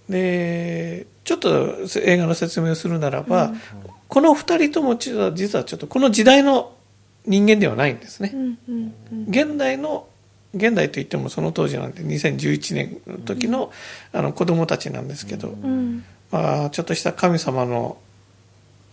[0.10, 3.54] でちょっと映画の説明をするならば、
[4.08, 6.74] この二人とも実は実はちょっとこの時代の
[7.26, 8.32] 人間ではないんですね。
[8.34, 9.26] う、んうんうん。
[9.28, 10.08] 現代の
[10.54, 13.72] 現代といってもその当時なんて2011年の時の,、
[14.14, 16.04] あの子供たちなんですけど、うん。
[16.32, 17.98] まあ、ちょっとした神様の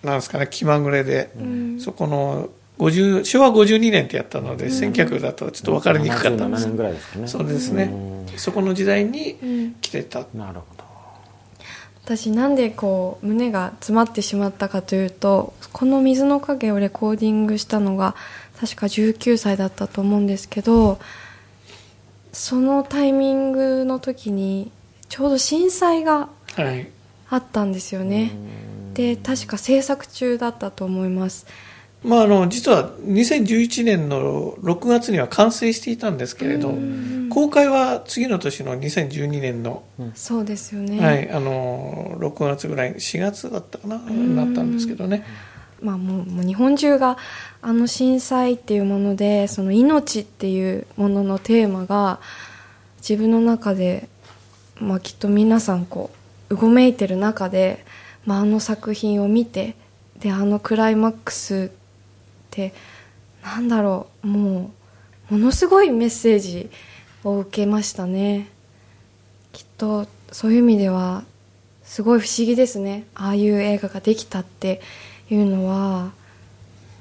[0.02, 1.80] なんですかね気まぐれで、うん。
[1.80, 7.28] そこの50昭和52年ってやったので、1900だとちょっと分かりにくかったんです77年ぐらいですかね。
[7.28, 7.84] そうですね。
[7.84, 8.38] うん。
[8.38, 9.74] そこの時代にうん。
[9.80, 10.26] 来てた。
[10.34, 10.73] なるほど
[12.04, 18.14] 私なんでこう胸が詰まってしまったかというとこの「水の影」をレコーディングしたのが
[18.60, 20.98] 確か19歳だったと思うんですけど
[22.32, 24.70] そのタイミングの時に
[25.08, 26.88] ちょうど震災がはい。
[27.30, 28.32] あったんですよね。
[28.94, 31.46] で確か制作中だったと思います
[32.04, 37.14] まああの実は2011年の6月には完成していたんですけれどうん。
[37.30, 39.82] 公開は次の年の2012年の、
[40.14, 45.24] そうですよね、はい、あの6月ぐらい4月だったかななったんですけどね。
[45.82, 47.18] まあ、もうもう日本中が
[47.60, 52.20] あの震災っていうものでその命っていうもののテーマが
[52.98, 54.08] 自分の中で、
[54.80, 56.10] まあ、きっと皆さんこ
[56.48, 57.84] ううごめいてる中で、
[58.24, 59.76] まあ、あの作品を見て
[60.18, 61.83] であのクライマックスっ
[62.54, 62.72] て
[63.42, 64.70] なんだろうも
[65.30, 66.70] うものすごいメッセージ
[67.24, 68.48] を受けましたね。
[69.52, 71.24] きっとそういう意味では
[71.82, 73.04] すごい不思議ですね。
[73.14, 74.80] ああいう映画ができたって
[75.30, 76.12] いうのは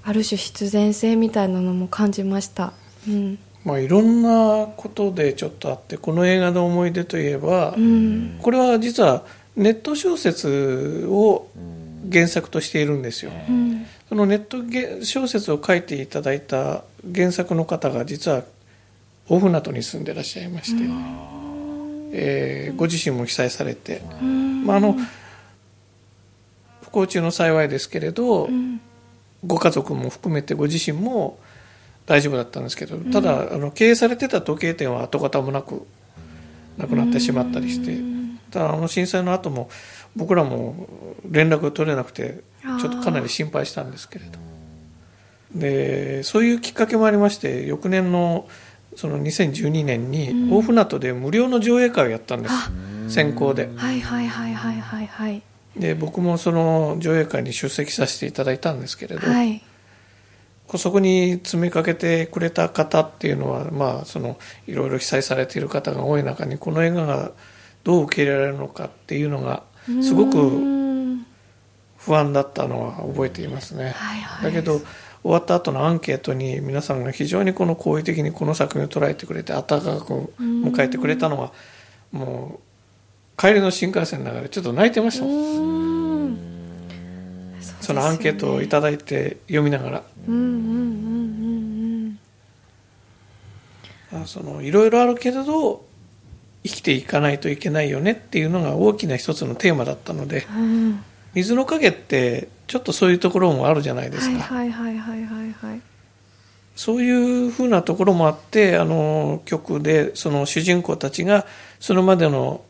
[0.04, 2.74] ある種必然性みたいなのも感じました。
[3.08, 3.40] うん。
[3.66, 8.40] まあいろんなことでちょっとあってこの映画の思い出といえば、うん。
[8.42, 11.48] これは実はネット小説を
[12.12, 13.32] 原作としているんですよ。
[13.50, 16.84] うんそのネットげ小説を書いていただいた
[17.16, 18.44] 原作の方が実は
[19.28, 20.84] 大船渡に住んでらっしゃいまして、
[22.12, 24.66] えーご自身も被災されて、うん。
[24.66, 24.96] まあ、あの
[26.84, 28.80] 不幸中の幸いですけれど、うん。
[29.44, 31.40] ご家族も含めてご自身も
[32.06, 35.88] 大丈夫だったんですけどただあの経営されてた時計店は跡形もなく
[36.78, 38.00] なくなってしまったりして
[38.52, 39.70] ただあの震災の後も
[40.16, 40.88] 僕らも
[41.30, 44.40] 連絡が取れなくてちょっとかなり心配したんですけれど。
[45.56, 48.48] でそういうきっかけもありまして翌年の
[48.96, 52.56] その2012年に大船渡で無料の上映会をやったんです、
[53.14, 53.70] 先行で。
[53.76, 55.42] はいはいはいはいはいはい。
[55.76, 59.62] で僕もその上映会に出席させていただいたんですけれど、はい。
[60.78, 67.32] そこに詰めかけてくれた方っていうのは、まあ、そのいろいろ被災されている方が多い中にこの映画が
[67.84, 69.64] どう受け入れられるのかっていうのが
[70.02, 70.84] すごうくん
[72.06, 73.92] 不安だったのは覚えていますね。
[73.92, 74.46] はいはい。
[74.46, 74.82] だけど
[75.24, 81.54] 終わった後のアンケートに皆さんが非常にこの好意的にこの作品を捉えてくれて温かく迎えてくれたのは
[82.12, 85.24] もう帰りの新幹線の中でちょっと泣いてました
[87.82, 90.04] そのアンケートをいただいて読みながら。
[90.28, 90.60] うんうんうんう
[92.10, 92.20] ん
[94.12, 95.84] あそのいろいろあるけれど
[96.64, 100.46] 生きていかないといけないよねっていうのが大きな一つのテーマだったので。
[100.56, 105.54] うんうん水の影ってちょっとそういうところもあるじゃないですか、はいはいはいはいはい。
[105.54, 105.82] はい
[106.76, 111.46] そういうふうなところもあってあの曲でその主人公たちが
[111.80, 112.64] それまでの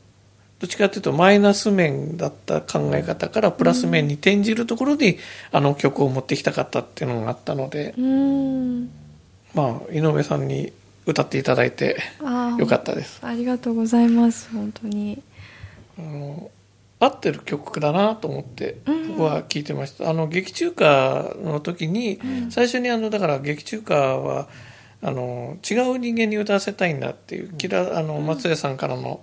[0.59, 5.17] どっちかというとマイナス面だった考え方からプラス面に転じるところに
[5.51, 8.89] あの曲を持ってきたかったっていうのがあったので、うん。
[9.53, 10.71] まあ、井上さんに
[11.05, 11.97] 歌っていただいて
[12.57, 13.19] よかったです。
[13.21, 15.21] ありがとうございます本当に。
[15.97, 16.49] あの
[17.03, 19.07] 合ってる曲だなと思ってうん。
[19.09, 24.47] 僕は聞いてました、あの劇中歌の時に最初にあのだから劇中歌は
[25.01, 29.21] あの違う人間に歌わせたいんだっていうキラあの松江さんからの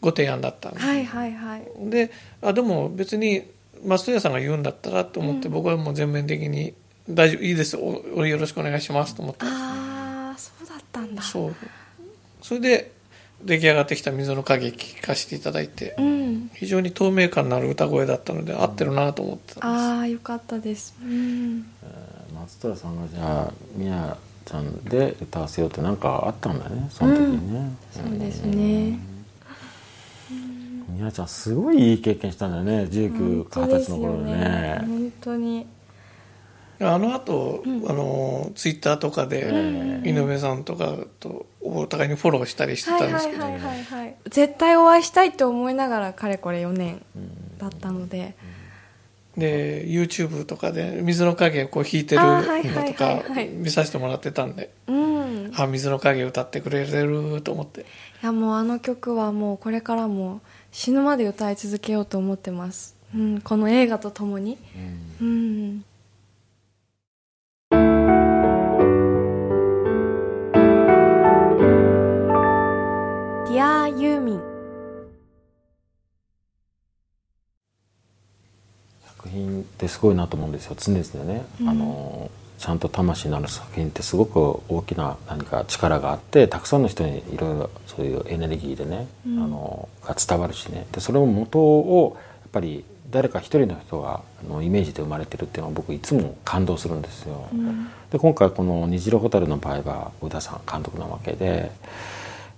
[0.00, 1.62] ご提案だったんで,、はいはいはい。
[1.90, 2.10] で
[2.40, 3.42] あでも別に
[3.84, 6.72] 松江さんが言うんだったらと思って、僕はもう全面的に
[7.10, 9.44] 大丈夫いいですおおよろしくお願いしますと思って。
[9.44, 11.22] ああそうだったんだ。
[11.22, 11.54] そう。
[12.40, 12.92] それで
[13.44, 16.50] 出来上がってきた「水の影」聴かせていただいて、うん。
[16.54, 19.84] 非常に透明感のある歌声だったので合ってるなと思ってたんです。
[19.84, 20.94] ああよかったです。
[21.02, 21.66] うん。
[22.34, 28.98] 松虎さんがじゃあみやちゃんで歌わせようってなんかあったんだねその時にね、そうですね。
[30.88, 34.78] みやちゃんすごいいい経験したんだよね19か20歳の頃でね。
[34.86, 35.66] 本当に
[36.82, 43.44] あの後、あのツイッターとかで井上さんとかとお互いにフォローしたりしてはいたんですけど、
[44.28, 47.02] 絶対お会いしたいと思いながらかれこれ4年
[47.58, 48.34] だったので。
[49.36, 53.22] で YouTube とかで水の影をこう弾いてるのとか
[53.54, 55.46] 見させてもらってたんで、うん。
[55.46, 57.86] いあ水の影歌ってくれてると思って。
[58.22, 64.58] やもうあの曲はもうこれからも死ぬまで歌い続けようと思ってます、うん、この映画とともに。
[65.20, 65.61] うん。
[65.61, 65.61] デ
[79.82, 80.76] っってすごいなと思うんですよ。
[80.78, 90.86] 常々ね、うん、あのちゃんと魂のある作品ってすごく大きな何か力があってたくさんの人にいろいろそういうエネルギーでね、うん、あのが伝わるしね。
[90.92, 97.48] でそれを元をやっぱり誰か一人の人があのイメージで生まれてるっていうのは僕いつも感動するんですよ。
[97.52, 101.72] うん、で今回この「虹色蛍」の場合は宇田さん監督なわけで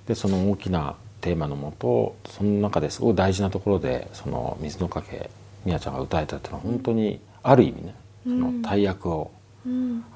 [0.06, 5.30] でその大きなテーマのもとその中ですごい大事なところでその水のかけ
[5.64, 7.94] みやちゃんが歌えたっていうのは本当にある意味ね
[8.24, 9.30] その大役を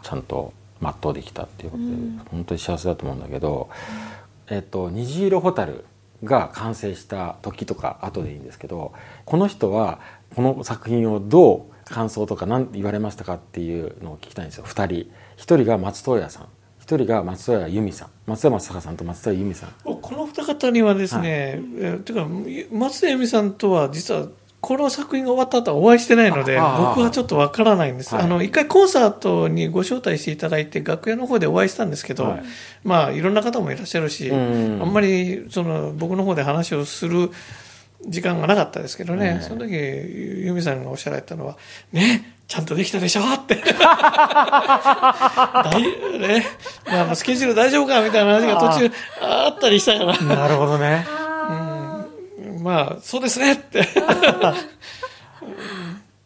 [0.03, 1.91] ちゃんと全うできたっていうことで、
[2.31, 3.69] 本当に幸せだと思うんだけど
[4.49, 5.85] 「えっと、虹色蛍」
[6.25, 8.93] が完成した時とか後でいいんですけど
[9.25, 10.01] この人は
[10.35, 16.47] この作品をどう感想とか何言われましたかっていうのを聞きたいんですよ2人1人が松任谷さん
[16.85, 22.27] 1人が松任谷由実さん松山正さんと松任谷由実さんこの二方にはですね、はい、ていうか
[22.73, 24.27] 松任谷由実さんとは実は
[24.69, 28.15] この作品が終わった後はお会いしてないので、僕はちょっとわからないんです。
[28.15, 32.43] はい、あの、一回コンサートにご招待していただいて、楽屋の方でお会いしたんですけど、はい、
[32.85, 37.31] まあ、いろんな方もいらっしゃるし、あんまり、その、僕の方で話をする
[38.07, 41.57] 時間がなかったですけどね、その時、由美さんがおっしゃられたのは、
[41.93, 43.21] ね、ちゃんとできたでしょ？
[43.23, 43.55] って。
[46.19, 46.45] ね、
[46.87, 48.03] まあ、スケジュール大丈夫か？
[48.03, 48.93] みたいな話が途中
[49.23, 50.21] あったりしたから。
[50.37, 51.18] なるほどね。
[52.69, 53.83] まあそうですねって。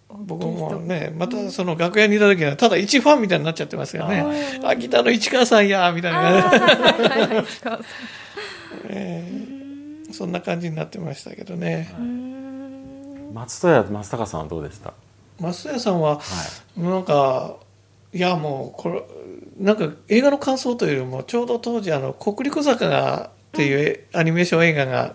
[0.09, 4.24] 僕もねまたその楽屋にいた時はただ一ファンみたいになっちゃってますよね
[4.62, 6.53] 「あギターの市川さんや」みたいな。
[10.12, 11.88] そんな感じになってましたけどね。
[13.32, 14.93] 松任谷松坂さんはどうでした？
[15.40, 16.20] 松任谷さんは、
[16.76, 17.57] なんか
[18.12, 19.03] いやもうこれ
[19.59, 25.14] なんか映画の感想というよりもちょうど当時あの国立坂がっていうアニメーション映画が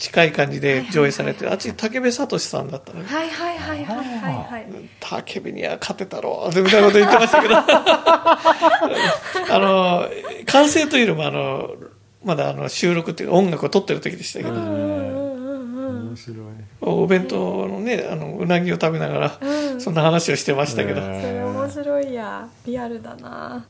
[0.00, 4.66] 近い感じで上映されて、あっち武部聡さんだったのはいはいはいはいはいはい。
[4.98, 7.54] 武部には勝てたろうみたいなこと言ってましたけど。
[7.60, 10.08] あの
[10.46, 11.74] 完成というよりもあの
[12.24, 14.52] まだあの収録っていうか音楽を撮ってる時でしたけど。
[14.52, 16.38] 面白い。
[16.80, 19.38] お弁当のねあのうなぎを食べながら、
[19.78, 22.48] そんな話をしてましたけど、それ面白いや。
[22.64, 23.66] リアルだな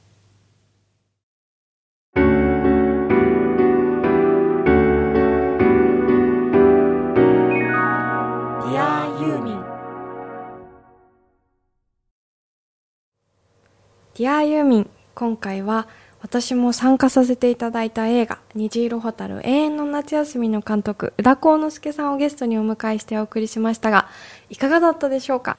[14.21, 15.89] ディアユーミン今回は
[16.21, 24.09] 私も参加させていただいた映画「虹色蛍永遠の夏休み」の監督宇田幸之助さんをゲストにお迎えしてお送りしましたが
[24.51, 25.57] いかがだったでしょうか？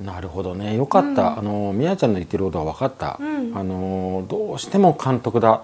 [0.00, 0.76] なるほどね。
[0.78, 5.60] よかった、うん、あのみやちゃんの言ってることは分かった、うん、あのどうしても監督だっ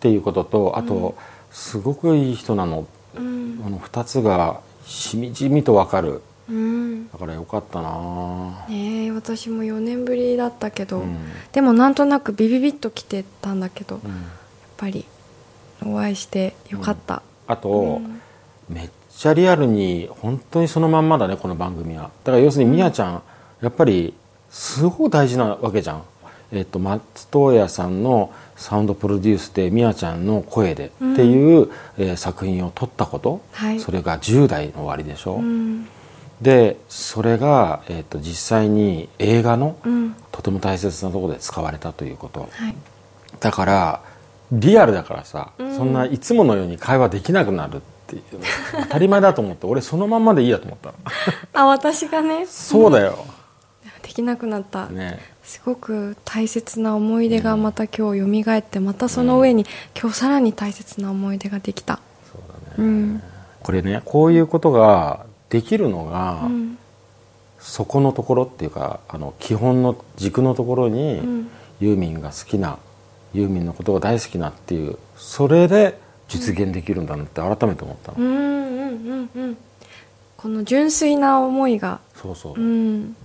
[0.00, 1.14] ていうこととあと、うん、
[1.52, 2.84] すごくいい人なの、
[3.16, 8.66] うん、あの2つがしみじみと分かるうん、だからよかったな。
[8.68, 11.16] ね私も4年ぶりだったけど、うん、
[11.52, 14.20] でもなんとなくビビビッと来てたんだけど、うん、やっ
[14.76, 15.04] ぱり
[15.84, 18.00] お会いしてよかった、あと、
[18.68, 22.10] めっちゃリアルに本当にそのまんまだねこの番組は。
[22.24, 23.22] だから要するにみやちゃん、
[23.62, 24.14] やっぱり
[24.50, 26.02] すごい大事なわけじゃん。
[26.52, 35.88] えっと、松任谷さんのサウンドプロデュースでみやちゃんの声でっていう、えー、作品を撮ったこと、はい、それが10代の終わりでしょ、うん、
[36.44, 42.76] でそれが、えーと、実際に映画の、うん、とても大切なところで使われたということ、はい、
[43.40, 44.02] だから
[44.52, 48.22] リアルだからさ、うん、そんないつものように会話できなくなるっていう
[48.82, 50.92] 当たり前だと思って俺そのまんまでいいやと思った
[51.58, 52.44] あ私がね。
[52.46, 53.24] そうだよ、
[54.02, 59.64] できなくなった、ね、すごく大切な思い出がまた今日蘇ってまたその上に、
[59.98, 62.00] 今日さらに大切な思い出ができた。
[62.30, 63.22] そうだね、うん、
[63.62, 66.78] これねこういうことができるのが、うん、
[67.58, 72.78] そこのところっていうかあの基本の軸のところに、うん、ユーミンが好きな
[73.32, 79.56] ユーミンのことが大好きなっていうそれで実現できるんだなって改めて思ったの、うんうんうんうん。
[80.36, 82.00] この純粋な思いが。
[82.14, 83.16] そうそう、うん、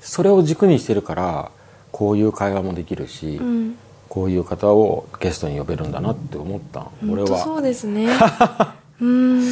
[0.00, 1.50] それを軸にしてるから
[1.90, 3.76] こういう会話もできるし、うん、
[4.08, 7.38] こういう方をゲストに呼べるんだなって思った俺は。
[7.38, 8.08] そうですね。
[9.00, 9.42] うん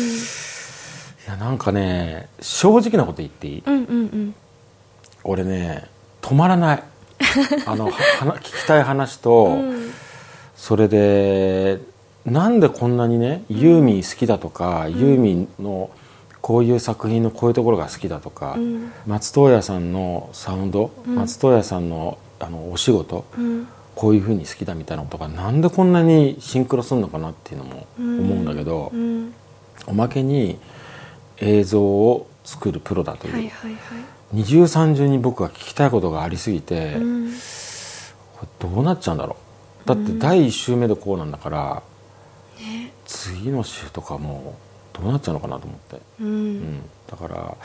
[1.26, 4.34] いやなんかね正直なこと言っていい、うんうんうん、
[5.24, 5.88] 俺ね
[6.20, 6.82] 止まらない。
[7.66, 9.90] あの聞きたい話と、うん、
[10.56, 11.80] それで
[12.26, 15.90] なんでこんなにねユーミン好きだとか、うん、ユーミンの
[16.40, 23.24] こういう作品のこういうところが好きだとか、うん、松任谷さんのサウンド、松任谷さんのあのお仕事、
[23.94, 28.92] こういうふうに好きだみたいなことがなんでこんなにシンクロするのかなっていうのも思うんだけど、
[29.86, 30.58] おまけに
[31.38, 33.78] 映像を作るプロだという、はいはいはい、
[34.32, 37.32] 二重三重に僕は聞きたいことがありすぎて、うん。
[38.36, 39.36] これどうなっちゃうんだろ
[39.84, 39.88] う。
[39.88, 41.82] だって第1週目でこうなんだから、
[43.06, 44.56] 次の週とかも
[44.94, 46.56] うどうなっちゃうのかなと思って、ううん。
[46.58, 47.56] ん、だから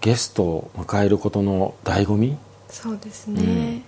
[0.00, 2.36] ゲストを迎えることの醍醐味？
[2.68, 3.82] そうですね。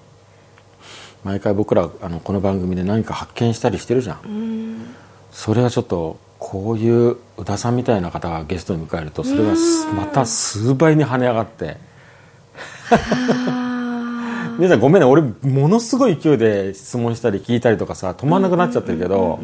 [1.25, 4.21] 毎回僕らあのこの番組で何か発見したりしてるじゃん。
[4.25, 4.95] うん。
[5.31, 9.55] それはちょっとこういう宇田さんみたいな方がゲストに迎えるとそれが
[9.97, 11.77] また数倍に跳ね上がって。
[12.91, 19.39] あ 皆さんごめんね俺ものすごい勢いで質問したり聞いたりとかさ止まんなくなっちゃってるけど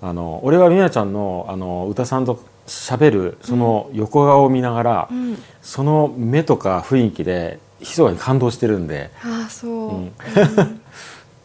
[0.00, 5.38] 俺は美奈ちゃんのあの宇田さんと喋るその横顔を見ながら、うん。
[5.62, 9.10] その目とか雰囲気で密かに感動してるんで。
[9.24, 10.12] ああそう、うん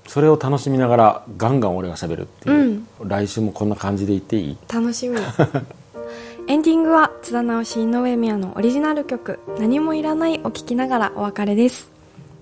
[0.07, 4.57] それを楽しみながらガンガン俺が喋るっていう、来週もこんな感じで言っていい？
[4.73, 5.17] 楽しみ。
[6.49, 11.89] エンディングは津田直し井上宮のオリジナル曲「何もいらない」を聴きながらお別れです。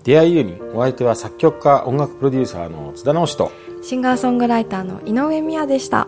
[0.04, 3.50] 出会いユーにお相手は作曲家音楽プロデューサーの津田直人
[3.82, 6.06] シンガーソングライターの井上宮でした